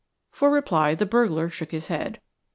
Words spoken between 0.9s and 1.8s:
the burglar shook